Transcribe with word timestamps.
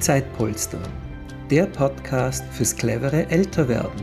Zeitpolster, 0.00 0.80
der 1.50 1.66
Podcast 1.66 2.42
fürs 2.52 2.74
clevere 2.74 3.28
Älterwerden. 3.28 4.00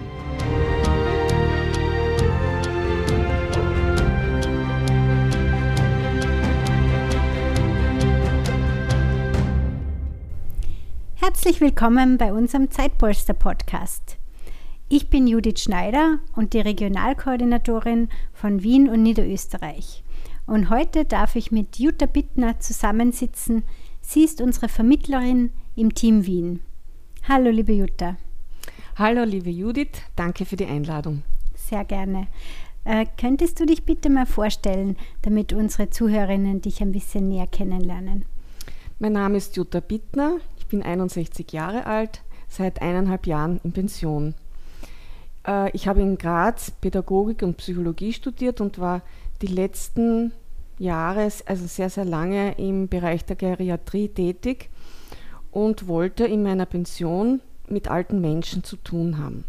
Herzlich 11.15 11.61
willkommen 11.61 12.19
bei 12.19 12.31
unserem 12.31 12.69
Zeitpolster 12.69 13.33
Podcast. 13.33 14.17
Ich 14.89 15.09
bin 15.09 15.25
Judith 15.25 15.61
Schneider 15.61 16.19
und 16.35 16.53
die 16.53 16.59
Regionalkoordinatorin 16.61 18.09
von 18.33 18.61
Wien 18.61 18.87
und 18.87 19.01
Niederösterreich. 19.01 20.03
Und 20.45 20.69
heute 20.69 21.05
darf 21.05 21.35
ich 21.35 21.51
mit 21.51 21.79
Jutta 21.79 22.05
Bittner 22.05 22.59
zusammensitzen. 22.59 23.63
Sie 24.01 24.23
ist 24.23 24.41
unsere 24.41 24.69
Vermittlerin 24.69 25.51
im 25.77 25.93
Team 25.93 26.25
Wien. 26.25 26.61
Hallo, 27.29 27.51
liebe 27.51 27.71
Jutta. 27.71 28.17
Hallo, 28.95 29.23
liebe 29.23 29.51
Judith. 29.51 30.01
Danke 30.15 30.43
für 30.43 30.55
die 30.55 30.65
Einladung. 30.65 31.21
Sehr 31.53 31.85
gerne. 31.85 32.27
Äh, 32.83 33.05
könntest 33.15 33.59
du 33.59 33.65
dich 33.67 33.85
bitte 33.85 34.09
mal 34.09 34.25
vorstellen, 34.25 34.97
damit 35.21 35.53
unsere 35.53 35.91
Zuhörerinnen 35.91 36.61
dich 36.61 36.81
ein 36.81 36.91
bisschen 36.91 37.29
näher 37.29 37.45
kennenlernen? 37.45 38.25
Mein 38.97 39.13
Name 39.13 39.37
ist 39.37 39.55
Jutta 39.55 39.79
Bittner. 39.79 40.37
Ich 40.57 40.65
bin 40.65 40.81
61 40.81 41.51
Jahre 41.51 41.85
alt, 41.85 42.23
seit 42.47 42.81
eineinhalb 42.81 43.27
Jahren 43.27 43.61
in 43.63 43.71
Pension. 43.71 44.33
Äh, 45.45 45.69
ich 45.75 45.87
habe 45.87 46.01
in 46.01 46.17
Graz 46.17 46.71
Pädagogik 46.71 47.43
und 47.43 47.57
Psychologie 47.57 48.13
studiert 48.13 48.61
und 48.61 48.79
war 48.79 49.03
die 49.43 49.47
letzten 49.47 50.31
Jahre, 50.79 51.29
also 51.45 51.67
sehr, 51.67 51.91
sehr 51.91 52.05
lange 52.05 52.53
im 52.53 52.87
Bereich 52.87 53.25
der 53.25 53.35
Geriatrie 53.35 54.09
tätig 54.09 54.71
und 55.57 55.87
wollte 55.87 56.23
in 56.23 56.43
meiner 56.43 56.67
Pension 56.67 57.41
mit 57.67 57.87
alten 57.87 58.21
Menschen 58.21 58.63
zu 58.63 58.75
tun 58.75 59.17
haben. 59.17 59.43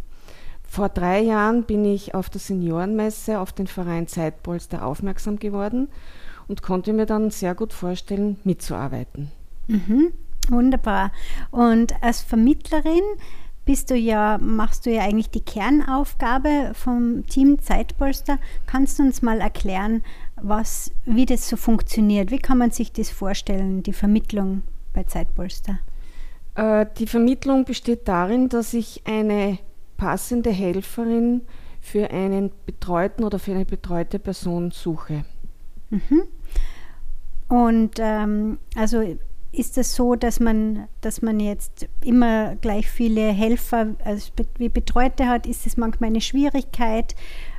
Vor 0.66 0.88
drei 0.88 1.20
Jahren 1.20 1.64
bin 1.64 1.84
ich 1.84 2.14
auf 2.14 2.30
der 2.30 2.40
Seniorenmesse 2.40 3.38
auf 3.38 3.52
den 3.52 3.66
Verein 3.66 4.06
Zeitpolster 4.06 4.86
aufmerksam 4.86 5.38
geworden 5.38 5.88
und 6.46 6.62
konnte 6.62 6.94
mir 6.94 7.04
dann 7.04 7.30
sehr 7.30 7.54
gut 7.54 7.74
vorstellen, 7.74 8.38
mitzuarbeiten. 8.42 9.30
Mhm, 9.66 10.14
wunderbar. 10.48 11.12
Und 11.50 11.92
als 12.02 12.22
Vermittlerin 12.22 13.04
bist 13.66 13.90
du 13.90 13.94
ja, 13.94 14.38
machst 14.40 14.86
du 14.86 14.90
ja 14.90 15.02
eigentlich 15.02 15.28
die 15.28 15.44
Kernaufgabe 15.44 16.72
vom 16.72 17.26
Team 17.26 17.58
Zeitpolster. 17.60 18.38
Kannst 18.66 18.98
du 18.98 19.02
uns 19.02 19.20
mal 19.20 19.42
erklären, 19.42 20.02
was, 20.36 20.90
wie 21.04 21.26
das 21.26 21.50
so 21.50 21.58
funktioniert? 21.58 22.30
Wie 22.30 22.38
kann 22.38 22.56
man 22.56 22.70
sich 22.70 22.92
das 22.92 23.10
vorstellen, 23.10 23.82
die 23.82 23.92
Vermittlung 23.92 24.62
bei 24.94 25.04
Zeitpolster? 25.04 25.80
Äh, 26.58 26.86
die 26.98 27.06
Vermittlung 27.06 27.64
besteht 27.64 28.08
darin, 28.08 28.48
dass 28.48 28.74
ich 28.74 29.02
eine 29.06 29.58
passende 29.96 30.50
Helferin 30.50 31.42
für 31.80 32.10
einen 32.10 32.50
betreuten 32.66 33.22
oder 33.22 33.38
für 33.38 33.52
eine 33.52 33.64
betreute 33.64 34.18
Person 34.18 34.72
suche. 34.72 35.24
Mhm. 35.90 36.22
Und 37.46 37.98
ähm, 38.00 38.58
also 38.74 39.16
ist 39.52 39.78
es 39.78 39.94
so, 39.94 40.16
dass 40.16 40.40
man, 40.40 40.88
dass 41.00 41.22
man 41.22 41.38
jetzt 41.38 41.88
immer 42.04 42.56
gleich 42.56 42.90
viele 42.90 43.32
Helfer 43.32 43.94
also 44.04 44.32
wie 44.58 44.68
Betreute 44.68 45.28
hat? 45.28 45.46
Ist 45.46 45.64
es 45.64 45.76
manchmal 45.76 46.08
eine 46.08 46.20
Schwierigkeit? 46.20 47.14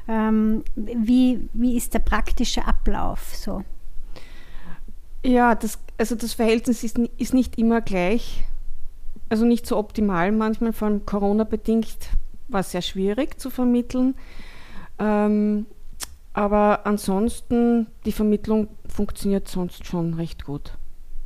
Ähm, 0.10 0.64
wie, 0.76 1.48
wie 1.54 1.78
ist 1.78 1.94
der 1.94 2.00
praktische 2.00 2.66
Ablauf 2.66 3.34
so? 3.34 3.64
Ja, 5.24 5.56
das, 5.56 5.80
also 5.98 6.16
das 6.16 6.34
Verhältnis 6.34 6.84
ist, 6.84 6.98
ist 7.18 7.34
nicht 7.34 7.58
immer 7.58 7.82
gleich, 7.82 8.44
also 9.30 9.46
nicht 9.46 9.66
so 9.66 9.78
optimal 9.78 10.32
manchmal, 10.32 10.74
vor 10.74 10.88
allem 10.88 11.06
Corona-bedingt 11.06 11.98
war 12.48 12.62
es 12.62 12.72
sehr 12.72 12.82
schwierig 12.82 13.40
zu 13.40 13.50
vermitteln. 13.50 14.16
Ähm, 14.98 15.66
aber 16.34 16.86
ansonsten, 16.86 17.88
die 18.06 18.12
Vermittlung 18.12 18.68
funktioniert 18.88 19.48
sonst 19.48 19.86
schon 19.86 20.16
recht 20.16 20.46
gut. 20.46 20.74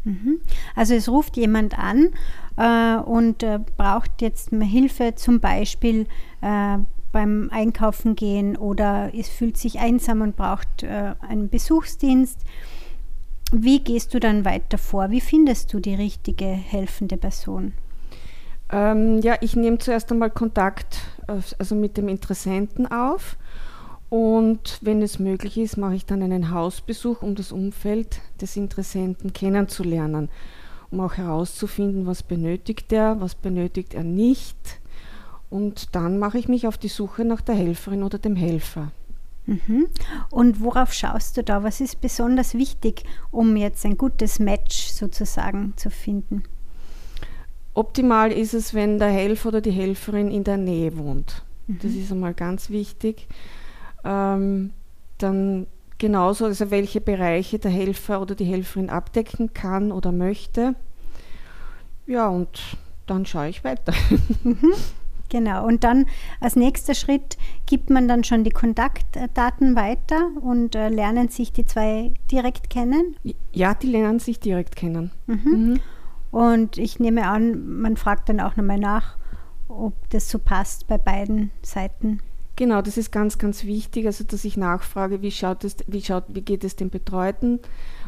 Mhm. 0.04 0.40
Also 0.76 0.96
es 0.96 1.08
ruft 1.08 1.38
jemand 1.38 1.78
an 1.78 2.10
äh, 2.58 3.02
und 3.02 3.44
äh, 3.44 3.60
braucht 3.78 4.22
jetzt 4.22 4.50
Hilfe 4.50 5.16
zum 5.16 5.40
Beispiel 5.40 6.08
äh, 6.42 6.78
beim 7.12 7.50
Einkaufen 7.52 8.16
gehen 8.16 8.58
oder 8.58 9.12
es 9.16 9.30
fühlt 9.30 9.56
sich 9.56 9.80
einsam 9.80 10.22
und 10.22 10.36
braucht 10.36 10.84
äh, 10.84 11.16
einen 11.22 11.50
Besuchsdienst. 11.50 12.40
Wie 13.52 13.80
gehst 13.80 14.14
du 14.14 14.20
dann 14.20 14.46
weiter 14.46 14.78
vor? 14.78 15.12
Wie 15.12 15.22
findest 15.22 15.72
du 15.74 15.80
die 15.80 15.96
richtige 15.96 16.46
helfende 16.48 17.18
Person? 17.18 17.74
Ähm, 18.72 19.20
ja, 19.22 19.36
ich 19.42 19.56
nehme 19.56 19.78
zuerst 19.78 20.12
einmal 20.12 20.30
Kontakt 20.30 21.00
also 21.28 21.76
mit 21.76 21.98
dem 21.98 22.10
Interessenten 22.10 22.86
auf 22.92 23.38
und 24.14 24.78
wenn 24.82 25.02
es 25.02 25.18
möglich 25.18 25.58
ist, 25.58 25.76
mache 25.76 25.96
ich 25.96 26.06
dann 26.06 26.22
einen 26.22 26.52
Hausbesuch, 26.52 27.24
um 27.24 27.34
das 27.34 27.52
Umfeld 27.52 28.22
des 28.40 28.56
Interessenten 28.58 29.34
kennenzulernen, 29.34 30.30
um 30.92 31.00
auch 31.00 31.16
herauszufinden, 31.16 32.06
was 32.06 32.22
benötigt 32.22 32.94
er, 32.94 33.20
was 33.22 33.34
benötigt 33.34 33.96
er 33.96 34.04
nicht. 34.04 34.80
Und 35.50 35.96
dann 35.96 36.20
mache 36.20 36.38
ich 36.38 36.48
mich 36.48 36.68
auf 36.68 36.78
die 36.78 36.90
Suche 36.90 37.26
nach 37.26 37.42
der 37.42 37.56
Helferin 37.56 38.04
oder 38.04 38.20
dem 38.20 38.36
Helfer. 38.36 38.92
Mhm. 39.48 39.88
Und 40.30 40.62
worauf 40.62 40.94
schaust 40.94 41.38
du 41.38 41.44
da? 41.44 41.64
Was 41.64 41.82
ist 41.82 42.00
besonders 42.00 42.54
wichtig, 42.54 43.06
um 43.32 43.56
jetzt 43.58 43.84
ein 43.84 43.98
gutes 43.98 44.38
Match 44.38 44.90
sozusagen 44.90 45.74
zu 45.76 45.90
finden? 45.90 46.44
Optimal 47.74 48.32
ist 48.32 48.54
es, 48.54 48.74
wenn 48.74 49.00
der 49.00 49.10
Helfer 49.10 49.50
oder 49.50 49.62
die 49.62 49.72
Helferin 49.72 50.30
in 50.30 50.44
der 50.44 50.58
Nähe 50.58 50.98
wohnt. 50.98 51.44
Mhm. 51.68 51.80
Das 51.82 51.92
ist 51.94 52.12
einmal 52.12 52.34
ganz 52.34 52.70
wichtig. 52.70 53.28
Ähm, 54.04 54.72
dann 55.18 55.68
genauso, 55.98 56.46
also 56.46 56.70
welche 56.70 57.02
Bereiche 57.02 57.60
der 57.60 57.72
Helfer 57.72 58.22
oder 58.22 58.36
die 58.36 58.46
Helferin 58.46 58.90
abdecken 58.90 59.54
kann 59.54 59.92
oder 59.92 60.12
möchte. 60.12 60.76
Ja, 62.06 62.28
und 62.28 62.78
dann 63.08 63.26
schaue 63.26 63.50
ich 63.50 63.64
weiter. 63.64 63.94
Mhm. 64.44 64.74
Genau, 65.30 65.66
und 65.66 65.84
dann 65.84 66.06
als 66.42 66.56
nächster 66.56 66.94
Schritt 66.94 67.38
gibt 67.66 67.90
man 67.90 68.08
dann 68.08 68.24
schon 68.24 68.44
die 68.44 68.52
Kontaktdaten 68.52 69.76
weiter 69.76 70.30
und 70.40 70.76
äh, 70.76 70.90
lernen 70.90 71.30
sich 71.30 71.52
die 71.52 71.66
zwei 71.66 72.14
direkt 72.30 72.70
kennen? 72.70 73.16
Ja, 73.52 73.74
die 73.74 73.88
lernen 73.88 74.20
sich 74.20 74.40
direkt 74.40 74.76
kennen. 74.76 75.10
Mhm. 75.26 75.42
Mhm. 75.44 75.80
Und 76.34 76.80
ich 76.80 77.00
nehme 77.00 77.28
an, 77.28 77.80
man 77.80 77.96
fragt 77.96 78.28
dann 78.28 78.40
auch 78.40 78.56
nochmal 78.56 78.80
nach, 78.80 79.18
ob 79.68 79.94
das 80.10 80.32
so 80.32 80.40
passt 80.40 80.88
bei 80.88 80.98
beiden 80.98 81.52
Seiten. 81.62 82.22
Genau, 82.56 82.82
das 82.82 82.98
ist 82.98 83.12
ganz, 83.12 83.38
ganz 83.38 83.66
wichtig, 83.66 84.08
also 84.08 84.24
dass 84.24 84.44
ich 84.44 84.58
nachfrage, 84.58 85.22
wie 85.22 85.30
schaut 85.30 85.64
es, 85.64 85.78
wie 85.86 86.02
schaut, 86.02 86.24
wie 86.30 86.42
geht 86.42 86.64
es 86.64 86.76
dem 86.76 86.90
Betreuten 86.90 87.60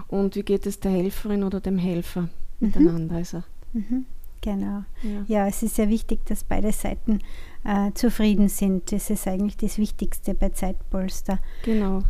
und 0.08 0.35
wie 0.35 0.41
geht 0.41 0.66
es 0.66 0.80
der 0.80 0.90
Helferin 0.90 1.44
oder 1.44 1.59
dem 1.59 1.78
Helfer 1.78 2.22
mhm. 2.22 2.30
miteinander. 2.62 3.16
Also. 3.16 3.44
Mhm. 3.74 4.08
Genau. 4.41 4.84
Ja. 5.03 5.25
ja. 5.28 5.47
es 5.47 5.62
ist 5.62 5.75
sehr 5.75 5.90
wichtig, 5.90 6.25
dass 6.25 6.44
beide 6.44 6.72
Seiten 6.72 7.19
äh, 7.64 7.91
zufrieden 7.94 8.50
sind. 8.50 8.91
Das 8.91 9.12
ist 9.12 9.28
eigentlich 9.28 9.58
das 9.58 9.78
Wichtigste 9.78 10.34
bei 10.34 10.50
Zeitpolster. 10.50 11.38
Genau. 11.64 12.02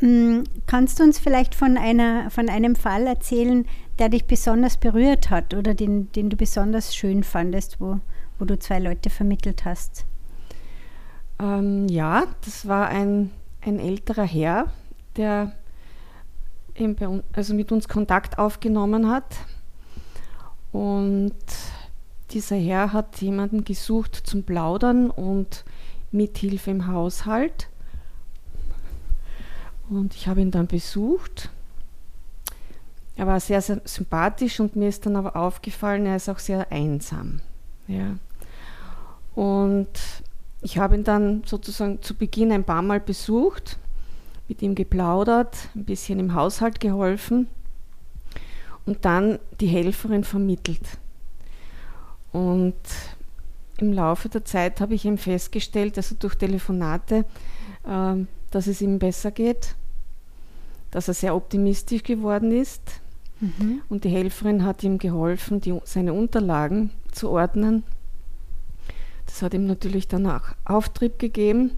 Mm, 0.00 0.44
kannst 0.66 1.00
du 1.00 1.04
uns 1.04 1.18
vielleicht 1.18 1.54
von, 1.54 1.76
einer, 1.76 2.30
von 2.30 2.48
einem 2.48 2.76
Fall 2.76 3.06
erzählen, 3.06 3.66
der 3.98 4.08
dich 4.08 4.26
besonders 4.26 4.76
berührt 4.76 5.30
hat 5.30 5.54
oder 5.54 5.74
den, 5.74 6.12
den 6.12 6.30
du 6.30 6.36
besonders 6.36 6.94
schön 6.94 7.24
fandest, 7.24 7.80
wo, 7.80 7.98
wo 8.38 8.44
du 8.44 8.58
zwei 8.58 8.78
Leute 8.78 9.10
vermittelt 9.10 9.64
hast? 9.64 10.04
Ähm, 11.40 11.88
ja, 11.88 12.24
das 12.44 12.66
war 12.68 12.88
ein, 12.88 13.30
ein 13.60 13.78
älterer 13.78 14.24
Herr, 14.24 14.66
der 15.16 15.52
uns, 16.78 17.24
also 17.32 17.54
mit 17.54 17.72
uns 17.72 17.88
Kontakt 17.88 18.38
aufgenommen 18.38 19.10
hat. 19.10 19.36
Und 20.70 21.34
dieser 22.30 22.56
Herr 22.56 22.92
hat 22.92 23.20
jemanden 23.20 23.64
gesucht 23.64 24.14
zum 24.14 24.44
Plaudern 24.44 25.10
und 25.10 25.64
Mithilfe 26.12 26.70
im 26.70 26.86
Haushalt. 26.86 27.68
Und 29.88 30.14
ich 30.14 30.28
habe 30.28 30.40
ihn 30.40 30.50
dann 30.50 30.66
besucht. 30.66 31.50
Er 33.16 33.26
war 33.26 33.40
sehr, 33.40 33.60
sehr 33.60 33.80
sympathisch 33.84 34.60
und 34.60 34.76
mir 34.76 34.88
ist 34.88 35.06
dann 35.06 35.16
aber 35.16 35.34
aufgefallen, 35.34 36.06
er 36.06 36.16
ist 36.16 36.28
auch 36.28 36.38
sehr 36.38 36.70
einsam. 36.70 37.40
Ja. 37.88 38.16
Und 39.34 39.88
ich 40.60 40.78
habe 40.78 40.94
ihn 40.94 41.04
dann 41.04 41.42
sozusagen 41.44 42.02
zu 42.02 42.14
Beginn 42.14 42.52
ein 42.52 42.64
paar 42.64 42.82
Mal 42.82 43.00
besucht, 43.00 43.78
mit 44.46 44.62
ihm 44.62 44.74
geplaudert, 44.74 45.56
ein 45.74 45.84
bisschen 45.84 46.20
im 46.20 46.34
Haushalt 46.34 46.80
geholfen 46.80 47.48
und 48.86 49.04
dann 49.04 49.38
die 49.60 49.66
Helferin 49.66 50.24
vermittelt. 50.24 50.98
Und 52.32 52.74
im 53.78 53.92
Laufe 53.92 54.28
der 54.28 54.44
Zeit 54.44 54.80
habe 54.80 54.94
ich 54.94 55.04
ihm 55.04 55.18
festgestellt, 55.18 55.96
also 55.96 56.14
durch 56.18 56.34
Telefonate, 56.34 57.24
ähm, 57.86 58.28
dass 58.50 58.66
es 58.66 58.80
ihm 58.80 58.98
besser 58.98 59.30
geht, 59.30 59.74
dass 60.90 61.08
er 61.08 61.14
sehr 61.14 61.34
optimistisch 61.34 62.02
geworden 62.02 62.50
ist 62.50 63.00
Mhm. 63.40 63.82
Und 63.88 64.04
die 64.04 64.08
Helferin 64.08 64.64
hat 64.64 64.82
ihm 64.82 64.98
geholfen, 64.98 65.60
die, 65.60 65.78
seine 65.84 66.12
Unterlagen 66.12 66.90
zu 67.12 67.30
ordnen. 67.30 67.84
Das 69.26 69.42
hat 69.42 69.54
ihm 69.54 69.66
natürlich 69.66 70.08
dann 70.08 70.26
auch 70.26 70.54
Auftrieb 70.64 71.18
gegeben. 71.18 71.72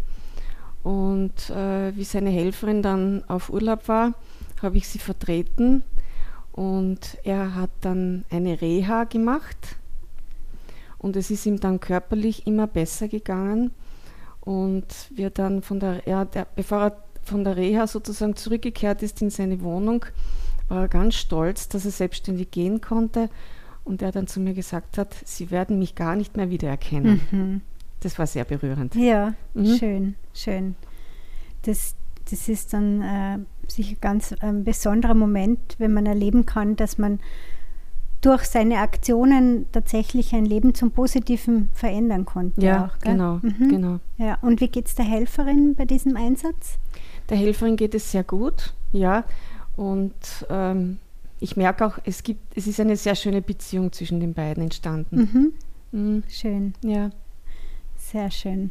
Und 0.83 1.51
äh, 1.51 1.95
wie 1.95 2.05
seine 2.05 2.31
Helferin 2.31 2.83
dann 2.83 3.25
auf 3.29 3.51
Urlaub 3.51 3.89
war, 3.89 4.15
habe 4.63 4.79
ich 4.79 4.89
sie 4.89 4.99
vertreten. 4.99 5.83
Und 6.53 7.19
er 7.25 7.55
hat 7.55 7.71
dann 7.83 8.25
eine 8.31 8.61
Reha 8.61 9.05
gemacht. 9.05 9.77
Und 10.99 11.17
es 11.17 11.31
ist 11.31 11.47
ihm 11.47 11.61
dann 11.61 11.81
körperlich 11.81 12.47
immer 12.47 12.67
besser 12.67 13.09
gegangen. 13.09 13.73
Und 14.41 14.87
wir 15.15 15.31
dann 15.31 15.63
von 15.63 15.81
der, 15.81 16.03
ja, 16.07 16.25
der, 16.25 16.47
bevor 16.55 16.79
er 16.81 16.97
von 17.23 17.45
der 17.45 17.57
Reha 17.57 17.87
sozusagen 17.87 18.37
zurückgekehrt 18.37 19.03
ist 19.03 19.21
in 19.23 19.31
seine 19.31 19.61
Wohnung, 19.61 20.07
war 20.69 20.83
er 20.83 20.89
ganz 20.89 21.17
stolz, 21.17 21.69
dass 21.69 21.85
er 21.85 21.91
selbstständig 21.91 22.51
gehen 22.51 22.81
konnte 22.81 23.29
und 23.85 24.03
er 24.03 24.13
dann 24.13 24.27
zu 24.27 24.41
mir 24.41 24.55
gesagt 24.55 24.99
hat, 24.99 25.15
Sie 25.25 25.51
werden 25.51 25.79
mich 25.79 25.95
gar 25.95 26.17
nicht 26.17 26.37
mehr 26.37 26.51
wiedererkennen. 26.51 27.21
Mhm. 27.31 27.61
Das 28.01 28.19
war 28.19 28.27
sehr 28.27 28.45
berührend. 28.45 28.95
Ja, 28.95 29.35
mhm. 29.53 29.77
schön, 29.77 30.15
schön. 30.33 30.75
Das, 31.63 31.95
das 32.31 32.49
ist 32.49 32.73
dann 32.73 33.03
äh, 33.03 33.39
sicher 33.69 33.97
ganz 34.01 34.33
ein 34.41 34.65
besonderer 34.65 35.15
Moment, 35.15 35.77
wenn 35.79 35.93
man 35.93 36.07
erleben 36.07 36.47
kann, 36.47 36.77
dass 36.77 36.97
man 36.97 37.21
durch 38.21 38.45
seine 38.45 38.79
Aktionen 38.79 39.67
tatsächlich 39.73 40.35
ein 40.35 40.45
Leben 40.45 40.75
zum 40.75 40.91
Positiven 40.91 41.71
verändern 41.73 42.27
konnte. 42.27 42.61
Ja, 42.61 42.87
auch, 42.87 42.99
genau, 42.99 43.41
mhm. 43.43 43.69
genau. 43.69 44.01
Ja. 44.19 44.39
Und 44.43 44.61
wie 44.61 44.69
geht 44.69 44.89
es 44.89 44.95
der 44.95 45.07
Helferin 45.07 45.75
bei 45.75 45.87
diesem 45.87 46.17
Einsatz? 46.17 46.79
Der 47.31 47.39
Helferin 47.39 47.77
geht 47.77 47.95
es 47.95 48.11
sehr 48.11 48.25
gut, 48.25 48.75
ja. 48.93 49.25
Und 49.77 50.13
ähm, 50.51 50.99
ich 51.39 51.57
merke 51.57 51.87
auch, 51.87 51.99
es 52.05 52.23
gibt, 52.23 52.41
es 52.57 52.67
ist 52.67 52.79
eine 52.81 52.97
sehr 52.97 53.15
schöne 53.15 53.41
Beziehung 53.41 53.93
zwischen 53.93 54.21
den 54.21 54.35
beiden 54.35 54.65
entstanden. 54.65 55.53
Mhm. 55.93 55.99
Mhm. 55.99 56.23
Schön. 56.29 56.75
Ja. 56.85 57.11
Sehr 57.97 58.31
schön. 58.31 58.71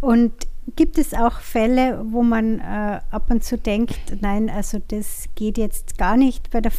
Und 0.00 0.32
gibt 0.76 0.98
es 0.98 1.14
auch 1.14 1.40
Fälle, 1.40 2.04
wo 2.10 2.22
man 2.22 2.58
äh, 2.60 3.00
ab 3.10 3.30
und 3.30 3.44
zu 3.44 3.56
denkt, 3.56 3.98
nein, 4.20 4.50
also 4.50 4.80
das 4.88 5.28
geht 5.34 5.58
jetzt 5.58 5.98
gar 5.98 6.16
nicht, 6.16 6.50
bei 6.50 6.60
der, 6.60 6.72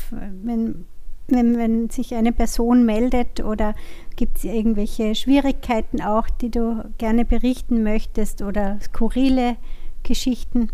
wenn, 0.43 0.85
wenn, 1.31 1.57
wenn 1.57 1.89
sich 1.89 2.15
eine 2.15 2.31
Person 2.31 2.85
meldet 2.85 3.43
oder 3.43 3.75
gibt 4.15 4.37
es 4.37 4.43
irgendwelche 4.43 5.15
Schwierigkeiten 5.15 6.01
auch, 6.01 6.29
die 6.29 6.49
du 6.49 6.83
gerne 6.97 7.25
berichten 7.25 7.83
möchtest 7.83 8.41
oder 8.41 8.79
skurrile 8.81 9.57
Geschichten? 10.03 10.69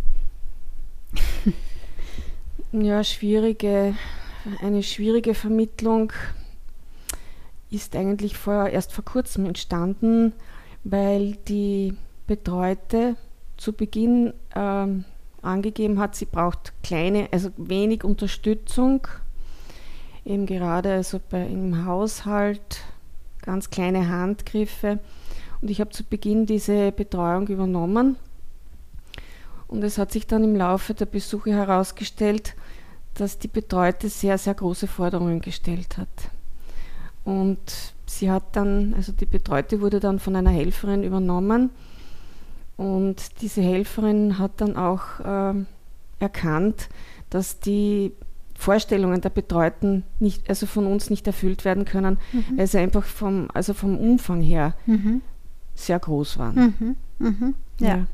Ja, 2.71 3.05
schwierige, 3.05 3.95
eine 4.61 4.83
schwierige 4.83 5.33
Vermittlung 5.33 6.11
ist 7.71 7.95
eigentlich 7.95 8.37
vor, 8.37 8.67
erst 8.67 8.91
vor 8.91 9.05
kurzem 9.05 9.45
entstanden, 9.45 10.33
weil 10.83 11.37
die 11.47 11.93
Betreute 12.27 13.15
zu 13.55 13.71
Beginn 13.71 14.33
ähm, 14.55 15.05
angegeben 15.41 15.99
hat, 15.99 16.15
sie 16.15 16.25
braucht 16.25 16.73
kleine, 16.83 17.29
also 17.31 17.49
wenig 17.55 18.03
Unterstützung, 18.03 19.07
eben 20.25 20.45
gerade 20.45 20.93
also 20.93 21.19
bei, 21.29 21.45
im 21.45 21.85
Haushalt, 21.85 22.81
ganz 23.41 23.69
kleine 23.69 24.09
Handgriffe. 24.09 24.99
Und 25.61 25.71
ich 25.71 25.79
habe 25.79 25.91
zu 25.91 26.03
Beginn 26.03 26.45
diese 26.45 26.91
Betreuung 26.91 27.47
übernommen. 27.47 28.17
Und 29.67 29.83
es 29.83 29.97
hat 29.97 30.11
sich 30.11 30.27
dann 30.27 30.43
im 30.43 30.55
Laufe 30.55 30.93
der 30.93 31.05
Besuche 31.05 31.51
herausgestellt, 31.51 32.55
dass 33.13 33.39
die 33.39 33.47
Betreute 33.47 34.09
sehr, 34.09 34.37
sehr 34.37 34.53
große 34.53 34.87
Forderungen 34.87 35.41
gestellt 35.41 35.97
hat. 35.97 36.09
Und 37.23 37.59
sie 38.05 38.29
hat 38.29 38.55
dann, 38.55 38.93
also 38.93 39.11
die 39.11 39.25
Betreute 39.25 39.81
wurde 39.81 39.99
dann 39.99 40.19
von 40.19 40.35
einer 40.35 40.51
Helferin 40.51 41.03
übernommen 41.03 41.71
und 42.77 43.41
diese 43.41 43.61
Helferin 43.61 44.37
hat 44.37 44.51
dann 44.57 44.75
auch 44.75 45.19
äh, 45.21 45.53
erkannt, 46.19 46.89
dass 47.29 47.59
die 47.59 48.11
Vorstellungen 48.65 49.21
der 49.21 49.29
Betreuten 49.29 50.03
nicht, 50.19 50.49
also 50.49 50.65
von 50.65 50.87
uns 50.87 51.11
nicht 51.11 51.27
erfüllt 51.27 51.65
werden 51.65 51.85
können, 51.85 52.17
mhm. 52.33 52.57
weil 52.57 52.65
sie 52.65 52.79
einfach 52.79 53.03
vom, 53.03 53.47
also 53.53 53.75
vom 53.75 53.95
Umfang 53.95 54.41
her 54.41 54.73
mhm. 54.87 55.21
sehr 55.75 55.99
groß 55.99 56.39
waren. 56.39 56.73
Mhm. 56.79 56.95
mhm. 57.19 57.55
Ja. 57.79 57.87
ja. 57.87 58.07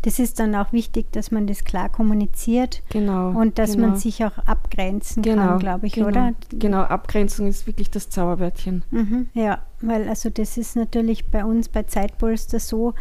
Das 0.00 0.18
ist 0.18 0.40
dann 0.40 0.56
auch 0.56 0.72
wichtig, 0.72 1.12
dass 1.12 1.30
man 1.30 1.46
das 1.46 1.62
klar 1.62 1.88
kommuniziert 1.88 2.82
genau, 2.88 3.28
und 3.28 3.60
dass 3.60 3.74
genau. 3.74 3.88
man 3.88 3.96
sich 3.96 4.24
auch 4.24 4.36
abgrenzen 4.38 5.22
genau, 5.22 5.50
kann, 5.50 5.58
glaube 5.60 5.86
ich, 5.86 5.92
genau, 5.92 6.08
oder? 6.08 6.32
Genau, 6.50 6.80
Abgrenzung 6.80 7.46
ist 7.46 7.68
wirklich 7.68 7.88
das 7.88 8.10
Zauberwörtchen. 8.10 8.82
Mhm, 8.90 9.28
ja, 9.34 9.60
weil 9.80 10.08
also 10.08 10.30
das 10.30 10.58
ist 10.58 10.74
natürlich 10.74 11.30
bei 11.30 11.44
uns 11.44 11.68
bei 11.68 11.84
Zeitpolster 11.84 12.58
so, 12.58 12.94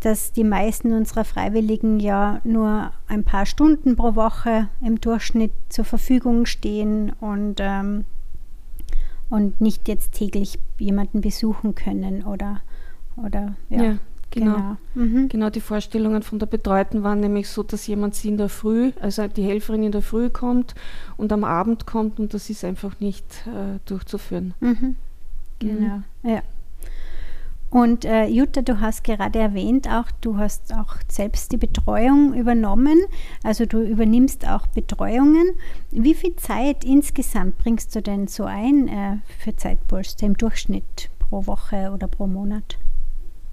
dass 0.00 0.32
die 0.32 0.44
meisten 0.44 0.92
unserer 0.92 1.24
Freiwilligen 1.24 1.98
ja 1.98 2.40
nur 2.44 2.92
ein 3.08 3.24
paar 3.24 3.46
Stunden 3.46 3.96
pro 3.96 4.14
Woche 4.14 4.68
im 4.80 5.00
Durchschnitt 5.00 5.52
zur 5.68 5.84
Verfügung 5.84 6.46
stehen 6.46 7.12
und, 7.20 7.56
ähm, 7.58 8.04
und 9.28 9.60
nicht 9.60 9.88
jetzt 9.88 10.12
täglich 10.12 10.58
jemanden 10.78 11.20
besuchen 11.20 11.74
können 11.74 12.24
oder, 12.24 12.60
oder 13.16 13.56
ja. 13.68 13.82
ja. 13.82 13.98
Genau. 14.30 14.56
Genau. 14.56 14.76
Mhm. 14.94 15.28
genau, 15.30 15.48
die 15.48 15.62
Vorstellungen 15.62 16.22
von 16.22 16.38
der 16.38 16.46
Betreuten 16.46 17.02
waren 17.02 17.20
nämlich 17.20 17.48
so, 17.48 17.62
dass 17.62 17.86
jemand 17.86 18.14
sie 18.14 18.28
in 18.28 18.36
der 18.36 18.50
Früh, 18.50 18.92
also 19.00 19.26
die 19.26 19.42
Helferin 19.42 19.84
in 19.84 19.92
der 19.92 20.02
Früh 20.02 20.28
kommt 20.28 20.74
und 21.16 21.32
am 21.32 21.44
Abend 21.44 21.86
kommt 21.86 22.20
und 22.20 22.34
das 22.34 22.50
ist 22.50 22.62
einfach 22.62 23.00
nicht 23.00 23.24
äh, 23.46 23.78
durchzuführen. 23.86 24.52
Mhm. 24.60 24.68
mhm. 24.68 24.96
Genau, 25.60 26.02
mhm. 26.22 26.30
ja. 26.30 26.42
Und 27.70 28.06
äh, 28.06 28.26
Jutta, 28.26 28.62
du 28.62 28.80
hast 28.80 29.04
gerade 29.04 29.38
erwähnt, 29.38 29.88
auch 29.88 30.10
du 30.22 30.38
hast 30.38 30.72
auch 30.72 30.96
selbst 31.06 31.52
die 31.52 31.58
Betreuung 31.58 32.32
übernommen. 32.32 32.98
Also 33.42 33.66
du 33.66 33.82
übernimmst 33.82 34.48
auch 34.48 34.66
Betreuungen. 34.68 35.50
Wie 35.90 36.14
viel 36.14 36.34
Zeit 36.36 36.84
insgesamt 36.84 37.58
bringst 37.58 37.94
du 37.94 38.00
denn 38.00 38.26
so 38.26 38.44
ein 38.44 38.88
äh, 38.88 39.18
für 39.38 39.54
Zeitpolster 39.54 40.26
im 40.26 40.36
Durchschnitt 40.36 41.10
pro 41.18 41.46
Woche 41.46 41.90
oder 41.92 42.08
pro 42.08 42.26
Monat? 42.26 42.78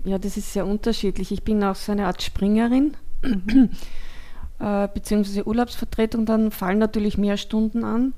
Ja, 0.05 0.17
das 0.17 0.37
ist 0.37 0.53
sehr 0.53 0.65
unterschiedlich. 0.65 1.31
Ich 1.31 1.43
bin 1.43 1.63
auch 1.63 1.75
so 1.75 1.91
eine 1.91 2.05
Art 2.05 2.21
Springerin, 2.21 2.95
äh, 4.59 4.87
beziehungsweise 4.93 5.45
Urlaubsvertretung, 5.45 6.25
dann 6.25 6.51
fallen 6.51 6.77
natürlich 6.77 7.17
mehr 7.17 7.37
Stunden 7.37 7.83
an. 7.83 8.13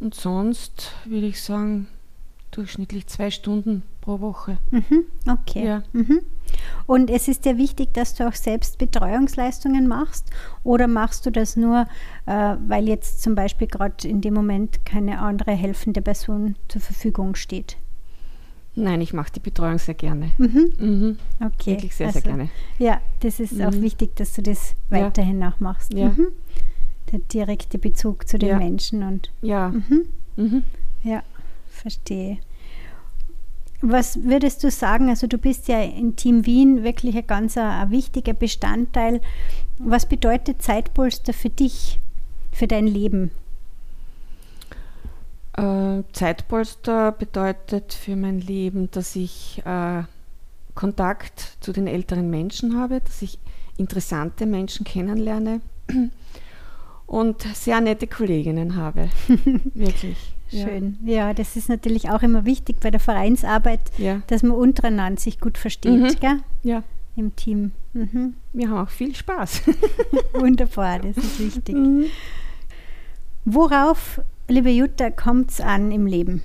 Und 0.00 0.14
sonst 0.14 0.94
würde 1.04 1.26
ich 1.26 1.40
sagen, 1.40 1.86
durchschnittlich 2.52 3.06
zwei 3.08 3.30
Stunden 3.30 3.82
pro 4.00 4.20
Woche. 4.20 4.58
Mhm, 4.70 5.04
okay. 5.28 5.66
Ja. 5.66 5.82
Mhm. 5.92 6.20
Und 6.86 7.10
es 7.10 7.28
ist 7.28 7.44
dir 7.44 7.56
wichtig, 7.56 7.94
dass 7.94 8.14
du 8.14 8.28
auch 8.28 8.34
selbst 8.34 8.78
Betreuungsleistungen 8.78 9.88
machst 9.88 10.30
oder 10.62 10.86
machst 10.86 11.26
du 11.26 11.30
das 11.30 11.56
nur, 11.56 11.86
äh, 12.26 12.56
weil 12.66 12.88
jetzt 12.88 13.22
zum 13.22 13.34
Beispiel 13.34 13.66
gerade 13.66 14.06
in 14.06 14.20
dem 14.20 14.34
Moment 14.34 14.84
keine 14.84 15.20
andere 15.20 15.52
helfende 15.52 16.02
Person 16.02 16.56
zur 16.68 16.80
Verfügung 16.80 17.34
steht? 17.34 17.76
Nein, 18.74 19.00
ich 19.02 19.12
mache 19.12 19.32
die 19.32 19.40
Betreuung 19.40 19.78
sehr 19.78 19.94
gerne. 19.94 20.30
Mhm. 20.38 20.72
Mhm. 20.78 21.18
Okay. 21.40 21.72
Wirklich 21.72 21.94
sehr, 21.94 22.06
also, 22.06 22.20
sehr 22.20 22.28
gerne. 22.28 22.50
Ja, 22.78 23.00
das 23.20 23.38
ist 23.38 23.60
auch 23.60 23.70
mhm. 23.70 23.82
wichtig, 23.82 24.16
dass 24.16 24.32
du 24.34 24.42
das 24.42 24.74
weiterhin 24.88 25.40
ja. 25.40 25.50
auch 25.50 25.60
machst. 25.60 25.92
Ja. 25.92 26.08
Mhm. 26.08 26.28
Der 27.12 27.18
direkte 27.18 27.78
Bezug 27.78 28.26
zu 28.26 28.38
den 28.38 28.48
ja. 28.50 28.58
Menschen 28.58 29.02
und. 29.02 29.30
Ja. 29.42 29.68
Mhm. 30.36 30.64
Ja, 31.02 31.22
verstehe. 31.72 32.38
Was 33.80 34.22
würdest 34.22 34.62
du 34.62 34.70
sagen? 34.70 35.08
Also 35.08 35.26
du 35.26 35.38
bist 35.38 35.66
ja 35.66 35.82
in 35.82 36.14
Team 36.14 36.46
Wien 36.46 36.84
wirklich 36.84 37.16
ein 37.16 37.26
ganz 37.26 37.58
ein, 37.58 37.64
ein 37.68 37.90
wichtiger 37.90 38.32
Bestandteil. 38.32 39.20
Was 39.78 40.06
bedeutet 40.06 40.62
Zeitpolster 40.62 41.32
für 41.32 41.50
dich, 41.50 41.98
für 42.52 42.68
dein 42.68 42.86
Leben? 42.86 43.32
Äh, 45.54 46.04
Zeitpolster 46.12 47.10
bedeutet 47.10 47.92
für 47.92 48.14
mein 48.14 48.40
Leben, 48.40 48.88
dass 48.92 49.16
ich 49.16 49.60
äh, 49.64 50.04
Kontakt 50.74 51.56
zu 51.60 51.72
den 51.72 51.88
älteren 51.88 52.30
Menschen 52.30 52.78
habe, 52.78 53.00
dass 53.00 53.20
ich 53.20 53.38
interessante 53.76 54.46
Menschen 54.46 54.84
kennenlerne 54.84 55.60
und 57.06 57.42
sehr 57.42 57.80
nette 57.80 58.06
Kolleginnen 58.06 58.76
habe. 58.76 59.10
Wirklich. 59.74 60.34
Schön. 60.52 60.98
Ja. 61.04 61.12
ja. 61.12 61.34
das 61.34 61.56
ist 61.56 61.68
natürlich 61.68 62.10
auch 62.10 62.22
immer 62.22 62.44
wichtig 62.44 62.76
bei 62.80 62.90
der 62.90 63.00
Vereinsarbeit, 63.00 63.80
ja. 63.98 64.22
dass 64.26 64.42
man 64.42 64.52
untereinander 64.52 65.20
sich 65.20 65.40
gut 65.40 65.58
versteht, 65.58 66.00
mhm. 66.00 66.20
gell? 66.20 66.38
Ja. 66.62 66.82
Im 67.16 67.34
Team. 67.36 67.72
Mhm. 67.92 68.34
Wir 68.52 68.70
haben 68.70 68.86
auch 68.86 68.90
viel 68.90 69.14
Spaß. 69.14 69.62
Wunderbar, 70.32 70.98
das 71.00 71.16
ist 71.16 71.40
wichtig. 71.40 71.74
Mhm. 71.74 72.06
Worauf, 73.44 74.20
liebe 74.48 74.70
Jutta, 74.70 75.10
kommt 75.10 75.50
es 75.50 75.60
an 75.60 75.90
im 75.90 76.06
Leben? 76.06 76.42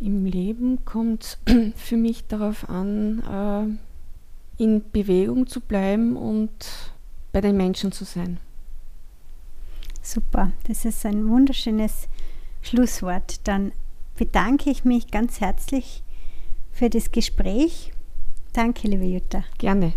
Im 0.00 0.24
Leben 0.26 0.84
kommt 0.84 1.38
es 1.46 1.72
für 1.76 1.96
mich 1.96 2.26
darauf 2.26 2.68
an, 2.68 3.78
äh, 4.58 4.62
in 4.62 4.82
Bewegung 4.92 5.46
zu 5.46 5.60
bleiben 5.60 6.16
und 6.16 6.50
bei 7.32 7.40
den 7.40 7.56
Menschen 7.56 7.92
zu 7.92 8.04
sein. 8.04 8.38
Super, 10.02 10.50
das 10.66 10.84
ist 10.84 11.06
ein 11.06 11.28
wunderschönes 11.28 12.08
Schlusswort. 12.62 13.46
Dann 13.46 13.72
bedanke 14.16 14.70
ich 14.70 14.84
mich 14.84 15.10
ganz 15.10 15.40
herzlich 15.40 16.02
für 16.70 16.88
das 16.88 17.12
Gespräch. 17.12 17.92
Danke, 18.52 18.88
liebe 18.88 19.04
Jutta. 19.04 19.44
Gerne. 19.58 19.94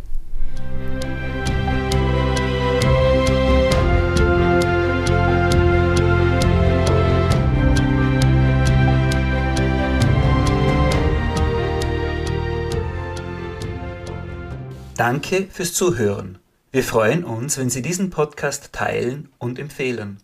Danke 14.98 15.48
fürs 15.52 15.74
Zuhören. 15.74 16.40
Wir 16.72 16.82
freuen 16.82 17.26
uns, 17.26 17.58
wenn 17.58 17.70
Sie 17.70 17.82
diesen 17.82 18.10
Podcast 18.10 18.72
teilen 18.72 19.30
und 19.40 19.60
empfehlen. 19.60 20.18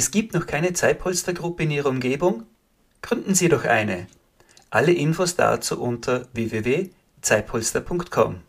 Es 0.00 0.10
gibt 0.10 0.32
noch 0.32 0.46
keine 0.46 0.72
Zeitpolstergruppe 0.72 1.64
in 1.64 1.70
Ihrer 1.70 1.90
Umgebung? 1.90 2.44
Gründen 3.02 3.34
Sie 3.34 3.50
doch 3.50 3.66
eine. 3.66 4.06
Alle 4.70 4.92
Infos 4.92 5.36
dazu 5.36 5.78
unter 5.78 6.26
www.zeitpolster.com. 6.32 8.40